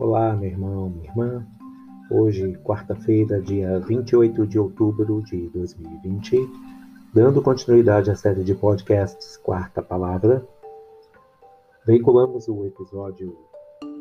Olá, 0.00 0.32
meu 0.32 0.48
irmão, 0.48 0.90
minha 0.90 1.10
irmã. 1.10 1.44
Hoje, 2.08 2.56
quarta-feira, 2.62 3.42
dia 3.42 3.80
28 3.80 4.46
de 4.46 4.56
outubro 4.56 5.20
de 5.22 5.48
2020, 5.48 6.36
dando 7.12 7.42
continuidade 7.42 8.08
à 8.08 8.14
série 8.14 8.44
de 8.44 8.54
podcasts 8.54 9.36
Quarta 9.38 9.82
Palavra, 9.82 10.46
veiculamos 11.84 12.46
o 12.46 12.64
episódio 12.64 13.36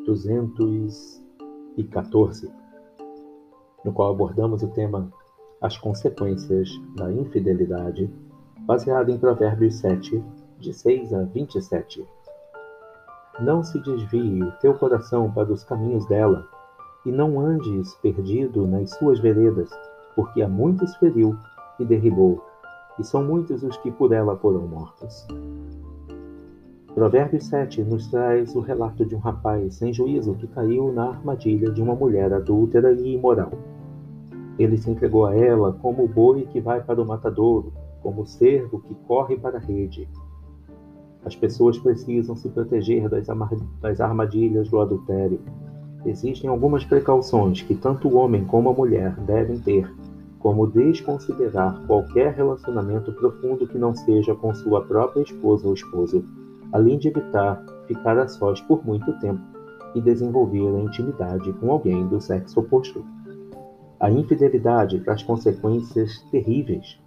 214, 0.05 2.51
no 3.83 3.91
qual 3.91 4.11
abordamos 4.11 4.61
o 4.61 4.67
tema 4.67 5.11
As 5.59 5.79
consequências 5.79 6.69
da 6.95 7.11
infidelidade, 7.11 8.07
baseado 8.67 9.09
em 9.09 9.17
Provérbios 9.17 9.77
7, 9.77 10.23
de 10.59 10.73
6 10.75 11.11
a 11.11 11.23
27. 11.23 12.05
Não 13.39 13.63
se 13.63 13.79
desvie 13.79 14.41
o 14.41 14.51
teu 14.53 14.73
coração 14.73 15.31
para 15.31 15.51
os 15.51 15.63
caminhos 15.63 16.05
dela, 16.07 16.47
e 17.05 17.11
não 17.11 17.39
andes 17.39 17.93
perdido 17.95 18.65
nas 18.65 18.89
suas 18.91 19.19
veredas, 19.19 19.69
porque 20.15 20.41
a 20.41 20.49
muitos 20.49 20.95
feriu 20.95 21.37
e 21.79 21.85
derribou, 21.85 22.43
e 22.97 23.03
são 23.03 23.23
muitos 23.23 23.61
os 23.61 23.77
que 23.77 23.91
por 23.91 24.11
ela 24.11 24.35
foram 24.37 24.67
mortos. 24.67 25.27
Provérbios 26.95 27.45
7 27.45 27.83
nos 27.83 28.07
traz 28.07 28.55
o 28.55 28.59
relato 28.59 29.05
de 29.05 29.13
um 29.13 29.19
rapaz 29.19 29.75
sem 29.75 29.93
juízo 29.93 30.33
que 30.33 30.47
caiu 30.47 30.91
na 30.91 31.09
armadilha 31.09 31.71
de 31.71 31.79
uma 31.79 31.93
mulher 31.93 32.33
adúltera 32.33 32.91
e 32.91 33.13
imoral. 33.13 33.51
Ele 34.57 34.75
se 34.77 34.89
entregou 34.89 35.27
a 35.27 35.35
ela 35.35 35.73
como 35.73 36.03
o 36.03 36.07
boi 36.07 36.47
que 36.47 36.59
vai 36.59 36.81
para 36.81 36.99
o 36.99 37.05
matadouro, 37.05 37.71
como 38.01 38.23
o 38.23 38.25
cervo 38.25 38.79
que 38.79 38.95
corre 39.07 39.37
para 39.37 39.57
a 39.57 39.61
rede. 39.61 40.09
As 41.25 41.35
pessoas 41.35 41.77
precisam 41.77 42.35
se 42.35 42.49
proteger 42.49 43.09
das 43.09 43.99
armadilhas 43.99 44.69
do 44.69 44.79
adultério. 44.79 45.39
Existem 46.05 46.49
algumas 46.49 46.85
precauções 46.85 47.61
que 47.61 47.75
tanto 47.75 48.07
o 48.07 48.15
homem 48.15 48.45
como 48.45 48.69
a 48.69 48.73
mulher 48.73 49.13
devem 49.21 49.59
ter, 49.59 49.91
como 50.39 50.67
desconsiderar 50.67 51.85
qualquer 51.85 52.33
relacionamento 52.33 53.11
profundo 53.11 53.67
que 53.67 53.77
não 53.77 53.93
seja 53.93 54.33
com 54.35 54.53
sua 54.53 54.81
própria 54.85 55.23
esposa 55.23 55.67
ou 55.67 55.73
esposo, 55.73 56.23
além 56.71 56.97
de 56.97 57.09
evitar 57.09 57.63
ficar 57.87 58.17
a 58.17 58.27
sós 58.27 58.61
por 58.61 58.85
muito 58.85 59.11
tempo 59.19 59.41
e 59.95 60.01
desenvolver 60.01 60.67
a 60.75 60.79
intimidade 60.79 61.51
com 61.53 61.71
alguém 61.71 62.07
do 62.07 62.21
sexo 62.21 62.59
oposto. 62.59 63.03
A 63.99 64.11
infidelidade 64.11 64.99
traz 64.99 65.23
consequências 65.23 66.21
terríveis. 66.29 66.99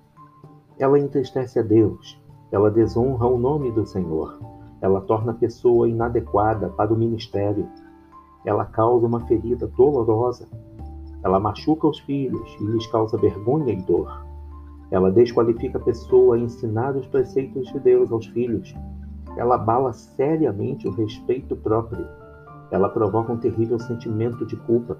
Ela 0.78 0.98
entristece 0.98 1.58
a 1.58 1.62
Deus, 1.62 2.20
ela 2.52 2.70
desonra 2.70 3.26
o 3.26 3.38
nome 3.38 3.70
do 3.70 3.86
Senhor. 3.86 4.38
Ela 4.80 5.00
torna 5.02 5.32
a 5.32 5.34
pessoa 5.34 5.88
inadequada 5.88 6.68
para 6.70 6.92
o 6.92 6.96
ministério. 6.96 7.68
Ela 8.44 8.64
causa 8.64 9.06
uma 9.06 9.20
ferida 9.20 9.66
dolorosa. 9.68 10.48
Ela 11.22 11.38
machuca 11.38 11.86
os 11.86 11.98
filhos 12.00 12.56
e 12.60 12.64
lhes 12.64 12.86
causa 12.88 13.16
vergonha 13.18 13.72
e 13.72 13.82
dor. 13.82 14.24
Ela 14.90 15.12
desqualifica 15.12 15.78
a 15.78 15.82
pessoa 15.82 16.34
a 16.34 16.38
ensinar 16.38 16.96
os 16.96 17.06
preceitos 17.06 17.68
de 17.68 17.78
Deus 17.78 18.10
aos 18.10 18.26
filhos. 18.26 18.74
Ela 19.36 19.54
abala 19.54 19.92
seriamente 19.92 20.88
o 20.88 20.92
respeito 20.92 21.54
próprio. 21.54 22.04
Ela 22.72 22.88
provoca 22.88 23.32
um 23.32 23.38
terrível 23.38 23.78
sentimento 23.78 24.44
de 24.44 24.56
culpa. 24.56 24.96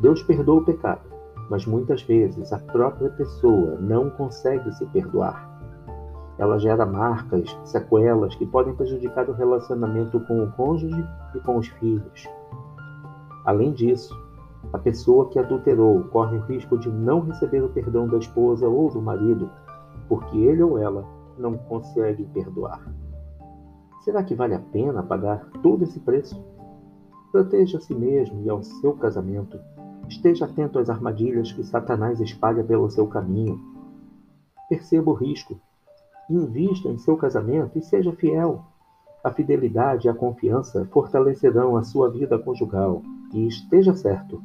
Deus 0.00 0.22
perdoa 0.22 0.60
o 0.60 0.64
pecado, 0.64 1.02
mas 1.50 1.66
muitas 1.66 2.00
vezes 2.02 2.52
a 2.52 2.58
própria 2.58 3.10
pessoa 3.10 3.76
não 3.80 4.08
consegue 4.10 4.72
se 4.72 4.86
perdoar. 4.86 5.47
Ela 6.38 6.58
gera 6.58 6.86
marcas, 6.86 7.58
sequelas 7.64 8.34
que 8.36 8.46
podem 8.46 8.74
prejudicar 8.74 9.28
o 9.28 9.32
relacionamento 9.32 10.20
com 10.20 10.44
o 10.44 10.52
cônjuge 10.52 11.04
e 11.34 11.40
com 11.40 11.58
os 11.58 11.66
filhos. 11.66 12.28
Além 13.44 13.72
disso, 13.72 14.16
a 14.72 14.78
pessoa 14.78 15.28
que 15.30 15.38
adulterou 15.38 16.04
corre 16.04 16.36
o 16.36 16.42
risco 16.42 16.78
de 16.78 16.88
não 16.88 17.20
receber 17.20 17.62
o 17.64 17.68
perdão 17.70 18.06
da 18.06 18.18
esposa 18.18 18.68
ou 18.68 18.88
do 18.88 19.02
marido, 19.02 19.50
porque 20.08 20.36
ele 20.36 20.62
ou 20.62 20.78
ela 20.78 21.04
não 21.36 21.56
consegue 21.56 22.24
perdoar. 22.26 22.80
Será 24.04 24.22
que 24.22 24.34
vale 24.34 24.54
a 24.54 24.60
pena 24.60 25.02
pagar 25.02 25.44
todo 25.62 25.82
esse 25.82 25.98
preço? 26.00 26.40
Proteja 27.32 27.78
a 27.78 27.80
si 27.80 27.94
mesmo 27.94 28.42
e 28.42 28.48
ao 28.48 28.62
seu 28.62 28.94
casamento. 28.94 29.58
Esteja 30.08 30.44
atento 30.44 30.78
às 30.78 30.88
armadilhas 30.88 31.52
que 31.52 31.64
Satanás 31.64 32.20
espalha 32.20 32.62
pelo 32.62 32.88
seu 32.88 33.06
caminho. 33.06 33.60
Perceba 34.68 35.10
o 35.10 35.14
risco 35.14 35.60
Invista 36.30 36.90
em 36.90 36.98
seu 36.98 37.16
casamento 37.16 37.78
e 37.78 37.82
seja 37.82 38.12
fiel. 38.12 38.62
A 39.24 39.32
fidelidade 39.32 40.06
e 40.06 40.10
a 40.10 40.14
confiança 40.14 40.84
fortalecerão 40.92 41.74
a 41.74 41.82
sua 41.82 42.10
vida 42.10 42.38
conjugal 42.38 43.02
e 43.32 43.46
esteja 43.46 43.94
certo, 43.94 44.42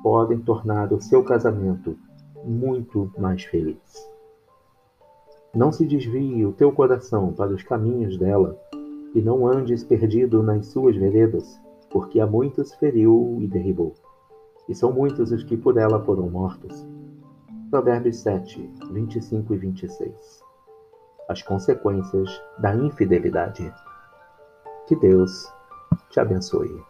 podem 0.00 0.38
tornar 0.38 0.92
o 0.92 1.00
seu 1.00 1.24
casamento 1.24 1.98
muito 2.44 3.10
mais 3.18 3.42
feliz. 3.42 4.08
Não 5.52 5.72
se 5.72 5.84
desvie 5.84 6.46
o 6.46 6.52
teu 6.52 6.70
coração 6.70 7.32
para 7.32 7.52
os 7.52 7.64
caminhos 7.64 8.16
dela 8.16 8.56
e 9.12 9.20
não 9.20 9.44
andes 9.44 9.82
perdido 9.82 10.40
nas 10.40 10.66
suas 10.66 10.94
veredas, 10.94 11.60
porque 11.90 12.20
a 12.20 12.26
muitos 12.28 12.72
feriu 12.74 13.38
e 13.40 13.48
derribou, 13.48 13.94
e 14.68 14.74
são 14.74 14.92
muitos 14.92 15.32
os 15.32 15.42
que 15.42 15.56
por 15.56 15.76
ela 15.78 16.00
foram 16.04 16.30
mortos. 16.30 16.86
Provérbios 17.70 18.18
7, 18.18 18.70
25 18.92 19.54
e 19.54 19.56
26 19.56 20.53
as 21.28 21.42
consequências 21.42 22.42
da 22.58 22.74
infidelidade. 22.74 23.72
Que 24.86 24.96
Deus 24.96 25.52
te 26.10 26.20
abençoe. 26.20 26.82